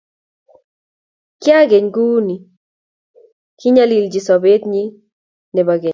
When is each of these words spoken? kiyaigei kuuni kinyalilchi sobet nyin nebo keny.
kiyaigei 1.41 1.85
kuuni 1.95 2.35
kinyalilchi 3.59 4.19
sobet 4.27 4.63
nyin 4.71 4.89
nebo 5.55 5.73
keny. 5.81 5.89